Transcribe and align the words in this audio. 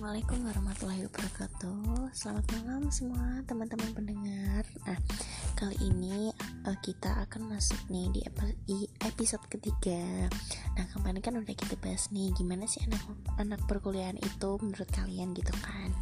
Assalamualaikum 0.00 0.48
warahmatullahi 0.48 1.04
wabarakatuh. 1.12 2.08
Selamat 2.16 2.44
malam 2.56 2.88
semua 2.88 3.44
teman-teman 3.44 3.92
pendengar. 3.92 4.64
Nah 4.88 4.96
kali 5.52 5.76
ini 5.76 6.32
uh, 6.64 6.72
kita 6.80 7.20
akan 7.28 7.52
masuk 7.52 7.76
nih 7.92 8.08
di, 8.08 8.24
episode 9.04 9.44
ketiga. 9.52 10.24
Nah 10.72 10.88
kemarin 10.96 11.20
kan 11.20 11.36
udah 11.36 11.52
kita 11.52 11.76
bahas 11.84 12.08
nih 12.16 12.32
Gimana 12.32 12.64
sih 12.64 12.80
anak, 12.88 12.96
anak 13.36 13.60
perkuliahan 13.68 14.16
itu 14.16 14.56
menurut 14.64 14.88
kalian 14.88 15.36
gitu 15.36 15.52
kan? 15.60 15.92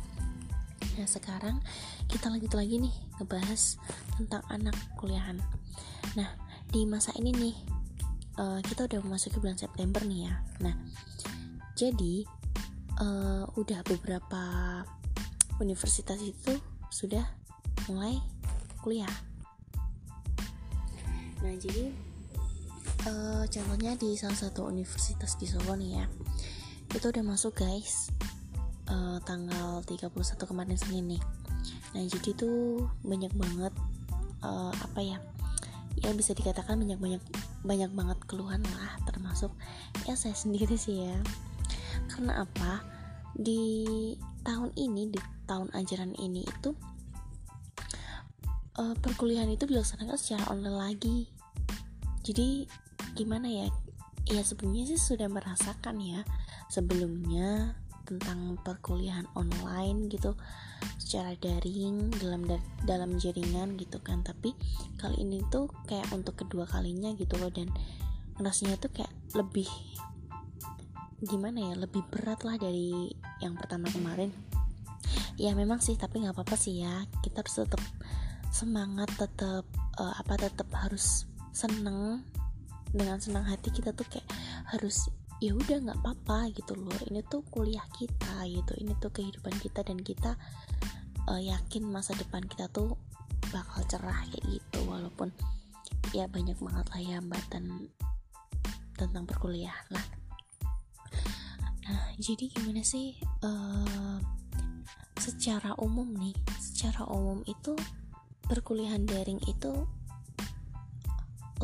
Nah 0.95 1.06
sekarang 1.10 1.59
kita 2.06 2.30
lanjut 2.30 2.55
lagi 2.55 2.78
nih 2.78 2.95
ngebahas 3.19 3.83
tentang 4.15 4.46
anak 4.46 4.78
kuliahan. 4.95 5.42
Nah 6.15 6.38
di 6.70 6.87
masa 6.87 7.10
ini 7.19 7.34
nih 7.34 7.56
uh, 8.38 8.62
kita 8.62 8.87
udah 8.87 9.02
memasuki 9.02 9.42
bulan 9.42 9.59
September 9.59 9.98
nih 10.06 10.30
ya. 10.30 10.38
Nah 10.62 10.78
jadi 11.74 12.38
uh, 13.02 13.45
udah 13.55 13.80
beberapa 13.87 14.43
universitas 15.59 16.19
itu 16.23 16.59
sudah 16.91 17.25
mulai 17.91 18.19
kuliah. 18.83 19.11
Nah 21.42 21.55
jadi 21.59 21.91
uh, 23.06 23.45
contohnya 23.47 23.95
di 23.98 24.15
salah 24.19 24.39
satu 24.39 24.66
universitas 24.66 25.39
di 25.39 25.47
Solo 25.47 25.75
nih 25.79 26.03
ya, 26.03 26.06
itu 26.95 27.06
udah 27.11 27.25
masuk 27.25 27.59
guys 27.62 28.11
uh, 28.91 29.19
tanggal 29.23 29.83
31 29.87 30.15
kemarin 30.47 30.78
Senin 30.78 31.19
nih. 31.19 31.23
Nah 31.95 32.03
jadi 32.06 32.30
tuh 32.34 32.87
banyak 33.06 33.33
banget 33.34 33.75
uh, 34.42 34.75
apa 34.75 35.01
ya? 35.03 35.19
Ya 35.98 36.15
bisa 36.15 36.30
dikatakan 36.30 36.78
banyak 36.78 36.98
banyak 37.03 37.23
banyak 37.67 37.91
banget 37.91 38.19
keluhan 38.30 38.62
lah 38.62 38.95
termasuk 39.11 39.50
ya 40.06 40.15
saya 40.15 40.34
sendiri 40.47 40.78
sih 40.78 41.11
ya 41.11 41.19
karena 42.06 42.47
apa 42.47 42.97
di 43.37 44.15
tahun 44.47 44.73
ini 44.77 45.12
di 45.12 45.21
tahun 45.45 45.69
ajaran 45.73 46.12
ini 46.17 46.45
itu 46.45 46.73
uh, 48.79 48.95
perkuliahan 49.03 49.51
itu 49.51 49.67
dilaksanakan 49.67 50.17
secara 50.17 50.45
online 50.55 50.79
lagi. 50.79 51.19
Jadi 52.23 52.65
gimana 53.19 53.51
ya? 53.51 53.67
Ya 54.29 54.45
sebelumnya 54.45 54.84
sih 54.89 55.01
sudah 55.01 55.27
merasakan 55.27 55.99
ya. 56.01 56.21
Sebelumnya 56.69 57.77
tentang 58.09 58.56
perkuliahan 58.65 59.29
online 59.37 60.09
gitu 60.09 60.33
secara 60.97 61.37
daring 61.37 62.09
dalam 62.17 62.49
dalam 62.84 63.17
jaringan 63.21 63.77
gitu 63.77 64.01
kan. 64.01 64.25
Tapi 64.25 64.55
kali 64.97 65.25
ini 65.25 65.45
tuh 65.53 65.69
kayak 65.89 66.09
untuk 66.15 66.41
kedua 66.41 66.65
kalinya 66.65 67.12
gitu 67.17 67.37
loh 67.37 67.53
dan 67.53 67.69
rasanya 68.39 68.79
tuh 68.79 68.93
kayak 68.95 69.11
lebih 69.34 69.69
gimana 71.19 71.72
ya 71.72 71.74
lebih 71.74 72.06
berat 72.06 72.47
lah 72.47 72.55
dari 72.55 73.11
yang 73.42 73.58
pertama 73.58 73.91
kemarin. 73.91 74.30
Ya 75.38 75.55
memang 75.55 75.83
sih 75.83 75.98
tapi 75.98 76.22
nggak 76.22 76.34
apa-apa 76.34 76.55
sih 76.55 76.83
ya. 76.83 77.06
Kita 77.22 77.42
harus 77.42 77.55
tetap 77.58 77.83
semangat 78.55 79.10
tetap 79.19 79.66
uh, 79.98 80.14
apa 80.19 80.34
tetap 80.38 80.69
harus 80.75 81.27
seneng. 81.50 82.22
Dengan 82.88 83.20
senang 83.20 83.44
hati 83.44 83.69
kita 83.69 83.92
tuh 83.92 84.06
kayak 84.08 84.27
harus 84.72 85.10
ya 85.38 85.55
udah 85.55 85.78
nggak 85.91 85.98
apa-apa 86.02 86.55
gitu 86.55 86.78
loh. 86.78 86.94
Ini 87.10 87.27
tuh 87.27 87.42
kuliah 87.50 87.84
kita 87.94 88.47
gitu. 88.47 88.72
Ini 88.78 88.94
tuh 88.98 89.10
kehidupan 89.10 89.55
kita 89.58 89.82
dan 89.82 89.98
kita 89.98 90.38
uh, 91.27 91.41
yakin 91.42 91.86
masa 91.86 92.14
depan 92.14 92.47
kita 92.47 92.70
tuh 92.70 92.94
bakal 93.50 93.82
cerah 93.91 94.22
kayak 94.30 94.47
gitu. 94.47 94.86
Walaupun 94.86 95.34
ya 96.14 96.30
banyak 96.30 96.56
banget 96.62 96.86
lah 96.88 97.00
ya 97.03 97.14
hambatan 97.20 97.91
tentang 98.98 99.22
perkuliahan 99.28 99.86
lah 99.94 100.17
Nah, 101.89 102.12
jadi 102.20 102.53
gimana 102.53 102.84
sih 102.84 103.17
uh, 103.41 104.21
secara 105.16 105.72
umum 105.81 106.12
nih? 106.21 106.37
Secara 106.60 107.09
umum 107.09 107.41
itu 107.49 107.72
perkuliahan 108.44 109.09
daring 109.09 109.41
itu 109.49 109.72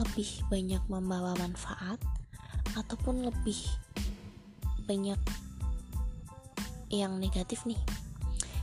lebih 0.00 0.30
banyak 0.48 0.80
membawa 0.88 1.36
manfaat 1.36 2.00
ataupun 2.72 3.28
lebih 3.28 3.60
banyak 4.88 5.20
yang 6.88 7.20
negatif 7.20 7.68
nih. 7.68 7.78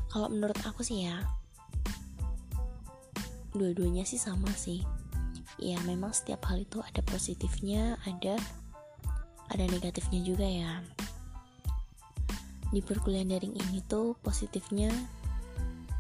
Kalau 0.10 0.34
menurut 0.34 0.58
aku 0.66 0.82
sih 0.82 1.06
ya, 1.06 1.22
dua-duanya 3.54 4.02
sih 4.02 4.18
sama 4.18 4.50
sih. 4.58 4.82
Ya 5.62 5.78
memang 5.86 6.10
setiap 6.10 6.50
hal 6.50 6.66
itu 6.66 6.82
ada 6.82 7.06
positifnya, 7.06 8.02
ada 8.10 8.34
ada 9.54 9.64
negatifnya 9.70 10.26
juga 10.26 10.48
ya 10.48 10.82
di 12.72 12.80
perkuliahan 12.80 13.36
daring 13.36 13.56
ini 13.56 13.84
tuh 13.86 14.16
positifnya 14.24 14.90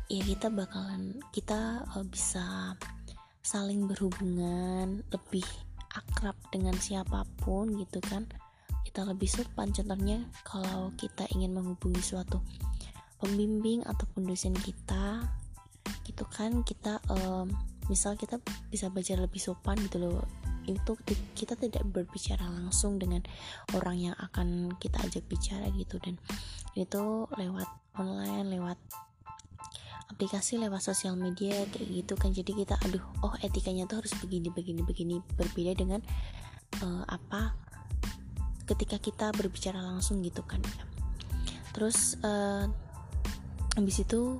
ya 0.07 0.23
kita 0.23 0.51
bakalan 0.51 1.19
kita 1.35 1.83
uh, 1.95 2.05
bisa 2.07 2.75
saling 3.43 3.87
berhubungan 3.87 5.03
lebih 5.11 5.45
akrab 5.91 6.35
dengan 6.51 6.75
siapa 6.79 7.27
pun 7.43 7.75
gitu 7.75 7.99
kan. 7.99 8.27
Kita 8.87 9.07
lebih 9.07 9.27
sopan 9.27 9.71
contohnya 9.71 10.19
kalau 10.43 10.91
kita 10.99 11.23
ingin 11.31 11.55
menghubungi 11.55 12.03
suatu 12.03 12.43
pembimbing 13.23 13.85
ataupun 13.87 14.27
dosen 14.27 14.51
kita 14.57 15.23
gitu 16.03 16.25
kan 16.27 16.65
kita 16.65 16.97
um, 17.07 17.47
misal 17.87 18.17
kita 18.17 18.41
bisa 18.67 18.89
belajar 18.89 19.21
lebih 19.21 19.39
sopan 19.39 19.77
gitu 19.87 20.01
loh 20.01 20.25
itu 20.69 20.93
kita 21.33 21.57
tidak 21.57 21.83
berbicara 21.89 22.45
langsung 22.45 23.01
dengan 23.01 23.25
orang 23.73 24.11
yang 24.11 24.15
akan 24.17 24.75
kita 24.77 25.01
ajak 25.05 25.25
bicara 25.25 25.69
gitu. 25.73 25.97
Dan 25.97 26.21
itu 26.77 27.25
lewat 27.35 27.69
online 27.97 28.47
lewat 28.47 28.77
aplikasi 30.11 30.59
lewat 30.59 30.83
sosial 30.83 31.15
media 31.15 31.65
kayak 31.71 31.87
gitu 31.87 32.13
kan. 32.19 32.35
Jadi 32.35 32.51
kita 32.65 32.75
aduh 32.83 33.03
oh 33.25 33.33
etikanya 33.41 33.87
tuh 33.89 34.03
harus 34.03 34.13
begini 34.19 34.51
begini 34.51 34.81
begini. 34.85 35.15
Berbeda 35.35 35.73
dengan 35.73 36.01
uh, 36.83 37.03
apa 37.07 37.55
ketika 38.69 39.01
kita 39.01 39.27
berbicara 39.35 39.81
langsung 39.81 40.21
gitu 40.21 40.43
kan. 40.45 40.61
Terus 41.71 42.19
uh, 42.21 42.67
habis 43.75 44.03
itu 44.03 44.37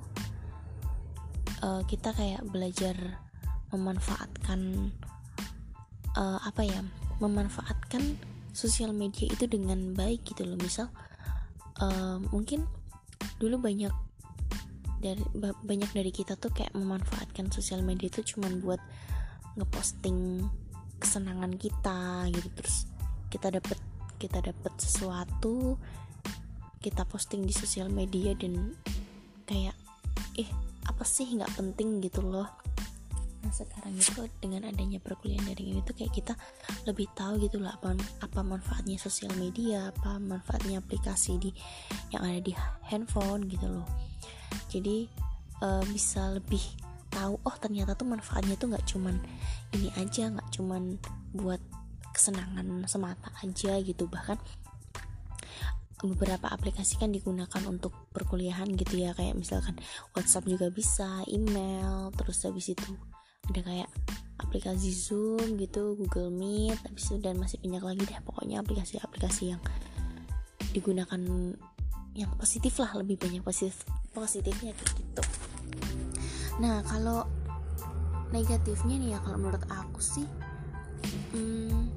uh, 1.64 1.82
kita 1.88 2.12
kayak 2.12 2.44
belajar 2.48 2.94
memanfaatkan 3.72 4.92
uh, 6.16 6.40
apa 6.42 6.62
ya 6.64 6.80
memanfaatkan 7.22 8.18
sosial 8.52 8.92
media 8.92 9.30
itu 9.30 9.48
dengan 9.48 9.96
baik 9.96 10.26
gitu 10.28 10.44
loh. 10.44 10.58
Misal 10.60 10.88
uh, 11.80 12.18
mungkin 12.32 12.66
dulu 13.38 13.58
banyak 13.62 13.92
dari 15.02 15.22
banyak 15.42 15.90
dari 15.90 16.10
kita 16.14 16.38
tuh 16.38 16.54
kayak 16.54 16.74
memanfaatkan 16.78 17.50
sosial 17.50 17.82
media 17.82 18.06
itu 18.06 18.36
cuman 18.36 18.62
buat 18.62 18.78
ngeposting 19.58 20.46
kesenangan 21.02 21.58
kita 21.58 22.30
gitu. 22.30 22.48
Terus 22.54 22.86
kita 23.32 23.50
dapat 23.50 23.78
kita 24.22 24.38
dapat 24.38 24.72
sesuatu 24.78 25.74
kita 26.82 27.06
posting 27.06 27.46
di 27.46 27.54
sosial 27.54 27.90
media 27.90 28.34
dan 28.34 28.74
kayak 29.46 29.74
eh 30.34 30.50
apa 30.86 31.06
sih 31.06 31.30
nggak 31.30 31.54
penting 31.54 32.02
gitu 32.02 32.22
loh 32.26 32.50
nah 33.42 33.50
sekarang 33.50 33.98
itu 33.98 34.22
dengan 34.38 34.70
adanya 34.70 35.02
perkuliahan 35.02 35.50
daring 35.50 35.74
ini 35.74 35.80
tuh 35.82 35.98
kayak 35.98 36.14
kita 36.14 36.34
lebih 36.86 37.10
tahu 37.18 37.42
gitu 37.42 37.58
lah 37.58 37.74
apa 37.74 37.98
apa 38.22 38.40
manfaatnya 38.46 38.94
sosial 39.02 39.34
media 39.34 39.90
apa 39.90 40.22
manfaatnya 40.22 40.78
aplikasi 40.78 41.42
di 41.42 41.50
yang 42.14 42.22
ada 42.22 42.38
di 42.38 42.54
handphone 42.86 43.50
gitu 43.50 43.66
loh. 43.66 43.86
Jadi 44.70 45.10
uh, 45.58 45.82
bisa 45.90 46.38
lebih 46.38 46.62
tahu 47.12 47.36
oh 47.42 47.56
ternyata 47.60 47.92
tuh 47.92 48.08
manfaatnya 48.08 48.56
tuh 48.56 48.72
nggak 48.72 48.86
cuman 48.88 49.20
ini 49.76 49.92
aja 50.00 50.32
nggak 50.32 50.48
cuman 50.54 50.96
buat 51.34 51.60
kesenangan 52.14 52.86
semata 52.86 53.34
aja 53.42 53.80
gitu. 53.82 54.06
Bahkan 54.06 54.38
beberapa 56.02 56.50
aplikasi 56.50 56.98
kan 56.98 57.14
digunakan 57.14 57.62
untuk 57.66 57.94
perkuliahan 58.10 58.68
gitu 58.74 59.02
ya. 59.02 59.14
Kayak 59.14 59.38
misalkan 59.38 59.78
WhatsApp 60.12 60.50
juga 60.50 60.66
bisa, 60.68 61.22
email, 61.30 62.10
terus 62.14 62.42
habis 62.42 62.74
itu 62.74 62.90
ada 63.50 63.60
kayak 63.64 63.90
aplikasi 64.38 64.94
Zoom 64.94 65.58
gitu 65.58 65.98
Google 65.98 66.30
Meet 66.30 66.78
habis 66.82 67.10
itu 67.10 67.18
dan 67.18 67.38
masih 67.38 67.58
banyak 67.62 67.82
lagi 67.82 68.02
deh 68.06 68.20
pokoknya 68.22 68.62
aplikasi-aplikasi 68.62 69.54
yang 69.56 69.62
digunakan 70.70 71.20
yang 72.12 72.30
positif 72.36 72.76
lah 72.78 72.92
lebih 73.00 73.16
banyak 73.16 73.40
positif 73.40 73.82
positifnya 74.12 74.76
gitu. 74.76 75.24
Nah 76.60 76.84
kalau 76.84 77.24
negatifnya 78.32 78.96
nih 79.00 79.10
ya 79.16 79.18
kalau 79.24 79.40
menurut 79.40 79.64
aku 79.68 80.00
sih 80.00 80.28
hmm, 81.32 81.88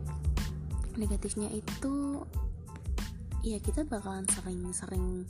negatifnya 0.95 1.51
itu 1.51 2.23
ya 3.43 3.59
kita 3.59 3.83
bakalan 3.85 4.25
sering-sering 4.31 5.27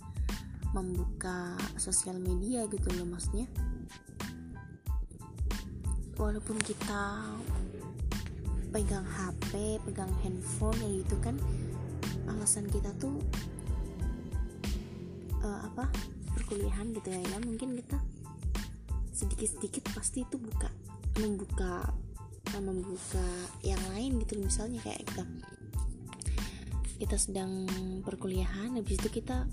membuka 0.74 1.58
sosial 1.78 2.18
media 2.22 2.66
gitu 2.70 2.90
loh 2.96 3.08
maksudnya 3.08 3.48
walaupun 6.16 6.58
kita 6.64 7.24
pegang 8.72 9.08
HP, 9.08 9.80
pegang 9.88 10.12
handphone 10.24 10.76
ya 10.84 10.90
gitu 11.04 11.16
kan 11.24 11.36
alasan 12.28 12.68
kita 12.68 12.92
tuh 13.00 13.22
uh, 15.46 15.60
apa 15.72 15.88
perkuliahan 16.36 16.92
gitu 16.92 17.08
ya 17.14 17.22
ya 17.22 17.38
mungkin 17.44 17.78
kita 17.80 17.98
sedikit-sedikit 19.16 19.96
pasti 19.96 20.28
itu 20.28 20.36
buka 20.36 20.68
membuka 21.24 21.96
membuka 22.60 23.24
yang 23.64 23.80
lain 23.92 24.20
gitu 24.24 24.40
misalnya 24.40 24.80
kayak 24.84 25.04
kita 25.08 25.24
kita 26.96 27.16
sedang 27.20 27.68
perkuliahan 28.04 28.80
habis 28.80 28.96
itu 29.00 29.20
kita 29.20 29.44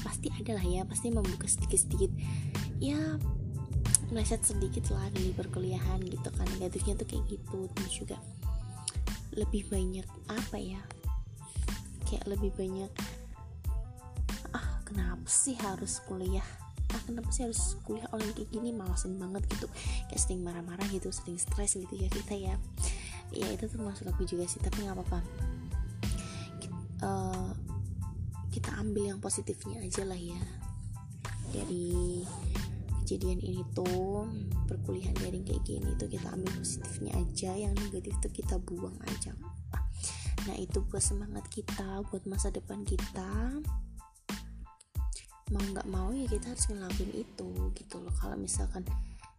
pasti 0.00 0.32
ada 0.32 0.56
lah 0.56 0.64
ya 0.64 0.82
pasti 0.84 1.12
membuka 1.12 1.48
sedikit-sedikit. 1.48 2.10
Ya 2.80 3.20
meleset 4.10 4.42
sedikit 4.42 4.90
lah 4.90 5.06
dari 5.14 5.30
perkuliahan 5.34 6.02
gitu 6.06 6.28
kan. 6.34 6.46
Negatifnya 6.58 6.98
tuh 6.98 7.06
kayak 7.06 7.24
gitu. 7.30 7.58
Terus 7.74 7.94
juga 7.94 8.18
lebih 9.30 9.70
banyak 9.70 10.06
apa 10.26 10.58
ya 10.58 10.82
kayak 12.10 12.26
lebih 12.26 12.50
banyak 12.58 12.90
ah 14.50 14.82
kenapa 14.82 15.22
sih 15.30 15.54
harus 15.54 16.02
kuliah? 16.10 16.42
Ah 16.90 16.98
kenapa 17.06 17.30
sih 17.30 17.46
harus 17.46 17.78
kuliah 17.86 18.10
online 18.10 18.34
kayak 18.34 18.50
gini? 18.50 18.74
Malasin 18.74 19.14
banget 19.14 19.46
gitu. 19.46 19.70
Kayak 20.10 20.20
sering 20.20 20.42
marah-marah 20.42 20.86
gitu 20.90 21.14
sering 21.14 21.38
stres 21.38 21.78
gitu 21.78 21.94
ya 21.94 22.10
kita 22.10 22.34
ya. 22.34 22.54
Ya 23.30 23.46
itu 23.54 23.70
termasuk 23.70 24.10
aku 24.10 24.26
juga 24.26 24.50
sih 24.50 24.58
tapi 24.58 24.82
nggak 24.82 24.98
apa-apa. 24.98 25.20
Uh, 27.00 27.54
kita 28.50 28.74
ambil 28.82 29.14
yang 29.14 29.22
positifnya 29.22 29.78
aja 29.78 30.02
lah 30.02 30.18
ya. 30.18 30.42
Dari 31.54 32.26
kejadian 33.10 33.42
ini 33.42 33.66
tuh 33.74 34.30
perkuliahan 34.70 35.18
daring 35.18 35.42
kayak 35.42 35.66
gini 35.66 35.90
tuh 35.98 36.06
kita 36.06 36.30
ambil 36.30 36.54
positifnya 36.62 37.12
aja 37.18 37.50
yang 37.58 37.74
negatif 37.74 38.14
tuh 38.22 38.30
kita 38.30 38.54
buang 38.62 38.94
aja. 39.02 39.34
Nah 40.46 40.54
itu 40.54 40.78
buat 40.86 41.02
semangat 41.02 41.42
kita 41.50 42.06
buat 42.06 42.22
masa 42.30 42.54
depan 42.54 42.86
kita. 42.86 43.58
Mau 45.50 45.64
nggak 45.74 45.90
mau 45.90 46.14
ya 46.14 46.30
kita 46.30 46.54
harus 46.54 46.70
ngelakuin 46.70 47.26
itu 47.26 47.50
gitu 47.74 47.96
loh. 47.98 48.14
Kalau 48.14 48.38
misalkan 48.38 48.86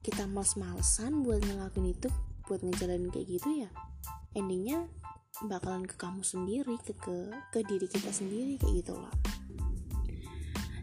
kita 0.04 0.28
males-malesan 0.28 1.24
buat 1.24 1.40
ngelakuin 1.40 1.96
itu 1.96 2.12
buat 2.52 2.60
ngejalanin 2.68 3.08
kayak 3.14 3.40
gitu 3.40 3.64
ya 3.64 3.70
endingnya 4.34 4.90
bakalan 5.48 5.86
ke 5.86 5.96
kamu 5.96 6.26
sendiri 6.26 6.76
ke 6.82 6.92
ke 6.98 7.32
ke 7.54 7.60
diri 7.64 7.88
kita 7.88 8.10
sendiri 8.12 8.58
kayak 8.58 8.84
gitu 8.84 8.98
loh 8.98 9.14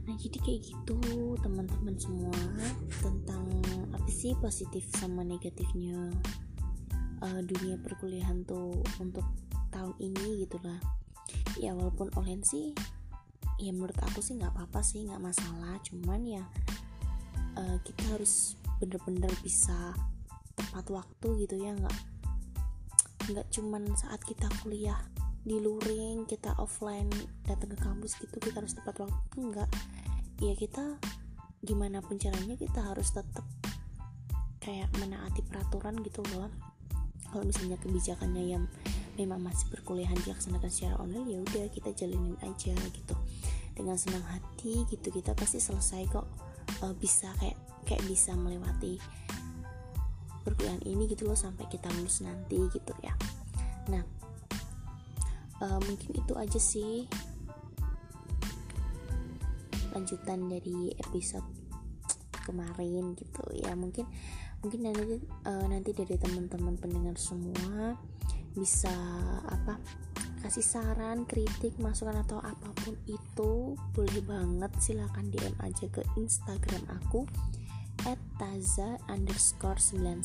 nah 0.08 0.16
jadi 0.16 0.38
kayak 0.40 0.60
gitu 0.64 0.98
teman-teman 1.44 1.92
semua 2.00 2.32
tentang 3.04 3.44
apa 3.92 4.08
sih 4.08 4.32
positif 4.40 4.88
sama 4.96 5.20
negatifnya 5.20 6.08
uh, 7.20 7.40
dunia 7.44 7.76
perkuliahan 7.84 8.48
tuh 8.48 8.80
untuk 8.96 9.28
tahun 9.68 9.92
ini 10.00 10.48
gitulah 10.48 10.80
ya 11.60 11.76
walaupun 11.76 12.08
online 12.16 12.40
sih 12.40 12.72
ya 13.58 13.74
menurut 13.74 13.98
aku 14.06 14.22
sih 14.22 14.38
nggak 14.38 14.54
apa-apa 14.54 14.80
sih 14.80 15.04
nggak 15.04 15.20
masalah. 15.20 15.76
Cuman 15.82 16.22
ya 16.24 16.42
uh, 17.58 17.76
kita 17.82 18.14
harus 18.14 18.54
bener-bener 18.78 19.30
bisa 19.42 19.92
tepat 20.54 20.86
waktu 20.90 21.46
gitu 21.46 21.58
ya 21.58 21.74
nggak 21.74 21.96
nggak 23.28 23.46
cuman 23.52 23.84
saat 23.98 24.22
kita 24.24 24.46
kuliah 24.62 24.98
di 25.46 25.56
luring 25.62 26.26
kita 26.26 26.54
offline 26.58 27.08
datang 27.46 27.72
ke 27.74 27.78
kampus 27.78 28.18
gitu 28.18 28.36
kita 28.38 28.62
harus 28.62 28.74
tepat 28.74 29.06
waktu? 29.06 29.36
Nggak 29.38 29.70
ya 30.38 30.54
kita 30.54 30.98
gimana 31.62 31.98
pun 31.98 32.18
caranya 32.22 32.54
kita 32.54 32.78
harus 32.82 33.10
tetap 33.10 33.42
kayak 34.62 34.90
menaati 35.00 35.42
peraturan 35.46 35.98
gitu 36.04 36.22
loh. 36.34 36.50
Kalau 37.28 37.44
misalnya 37.44 37.76
kebijakannya 37.82 38.44
yang 38.44 38.64
memang 39.18 39.42
masih 39.42 39.66
perkuliahan 39.74 40.16
dilaksanakan 40.22 40.70
secara 40.70 40.96
online 41.02 41.26
ya 41.26 41.38
udah 41.42 41.66
kita 41.74 41.90
jalanin 41.92 42.38
aja 42.44 42.74
gitu. 42.94 43.14
Dengan 43.74 43.98
senang 43.98 44.22
hati 44.26 44.86
gitu 44.86 45.10
kita 45.10 45.34
pasti 45.34 45.58
selesai 45.58 46.02
kok. 46.10 46.26
Uh, 46.84 46.92
bisa 47.00 47.32
kayak 47.40 47.56
kayak 47.88 48.04
bisa 48.04 48.36
melewati 48.36 49.00
perkuliahan 50.44 50.84
ini 50.84 51.08
gitu 51.08 51.24
loh 51.24 51.36
sampai 51.36 51.64
kita 51.66 51.88
lulus 51.96 52.20
nanti 52.22 52.60
gitu 52.70 52.92
ya. 53.00 53.12
Nah 53.88 54.17
uh, 55.62 55.80
mungkin 55.84 56.10
itu 56.14 56.32
aja 56.34 56.60
sih. 56.60 57.06
Lanjutan 59.94 60.46
dari 60.50 60.92
episode 60.98 61.46
kemarin 62.44 63.14
gitu 63.16 63.44
ya. 63.54 63.74
Mungkin 63.74 64.04
mungkin 64.58 64.80
nanti 64.90 65.22
uh, 65.46 65.66
nanti 65.70 65.90
dari 65.94 66.18
teman-teman 66.18 66.74
pendengar 66.78 67.14
semua 67.14 67.94
bisa 68.58 68.90
apa 69.46 69.78
kasih 70.38 70.62
saran, 70.62 71.26
kritik, 71.26 71.74
masukan 71.82 72.22
atau 72.22 72.38
apa 72.38 72.70
pun 72.82 72.94
itu 73.10 73.74
boleh 73.90 74.22
banget 74.22 74.70
silahkan 74.78 75.26
DM 75.30 75.54
aja 75.62 75.86
ke 75.90 76.02
Instagram 76.14 76.86
aku 77.02 77.26
taza 78.38 78.96
underscore 79.10 79.82
91 79.82 80.22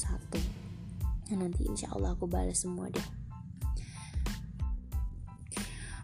nah, 1.33 1.37
nanti 1.41 1.65
insya 1.65 1.89
Allah 1.91 2.13
aku 2.13 2.29
balas 2.29 2.61
semua 2.61 2.87
deh 2.93 3.22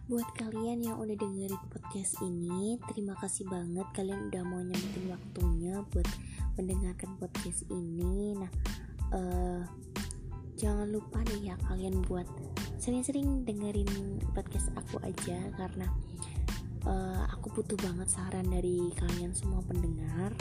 Buat 0.09 0.25
kalian 0.33 0.81
yang 0.81 0.97
udah 0.97 1.13
dengerin 1.13 1.53
podcast 1.69 2.17
ini, 2.25 2.81
terima 2.89 3.13
kasih 3.21 3.45
banget 3.45 3.85
kalian 3.93 4.33
udah 4.33 4.41
mau 4.41 4.57
nyempetin 4.57 5.05
waktunya 5.05 5.85
buat 5.93 6.09
mendengarkan 6.57 7.13
podcast 7.21 7.61
ini. 7.69 8.33
Nah, 8.33 8.49
uh, 9.13 9.61
jangan 10.57 10.89
lupa 10.89 11.21
nih 11.29 11.53
ya 11.53 11.55
kalian 11.61 12.01
buat 12.09 12.25
sering-sering 12.81 13.45
dengerin 13.45 14.17
podcast 14.33 14.73
aku 14.73 14.97
aja 15.05 15.45
karena 15.53 15.85
uh, 16.89 17.29
aku 17.29 17.61
butuh 17.61 17.77
banget 17.77 18.09
saran 18.09 18.49
dari 18.49 18.89
kalian 18.97 19.37
semua 19.37 19.61
pendengar 19.61 20.33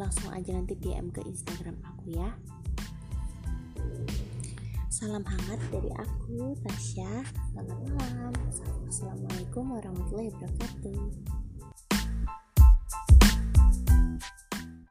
langsung 0.00 0.32
aja 0.32 0.56
nanti 0.56 0.80
DM 0.80 1.12
ke 1.12 1.20
Instagram 1.28 1.76
aku 1.84 2.08
ya 2.08 2.32
Salam 4.96 5.20
hangat 5.28 5.60
dari 5.68 5.92
aku, 5.92 6.56
Tasya. 6.64 7.20
Selamat 7.52 7.84
malam. 8.00 8.32
Assalamualaikum 8.88 9.76
warahmatullahi 9.76 10.32
wabarakatuh. 10.32 11.35